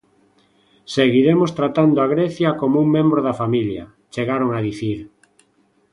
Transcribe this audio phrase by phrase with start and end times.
[0.95, 4.99] "Seguiremos tratando a Grecia como un membro da familia", chegaron a dicir.